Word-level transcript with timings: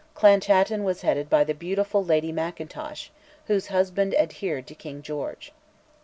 Clan 0.15 0.39
Chattan 0.41 0.83
was 0.83 1.03
headed 1.03 1.29
by 1.29 1.43
the 1.43 1.53
beautiful 1.53 2.03
Lady 2.03 2.31
Mackintosh, 2.31 3.11
whose 3.45 3.67
husband 3.67 4.15
adhered 4.15 4.65
to 4.65 4.73
King 4.73 5.03
George. 5.03 5.51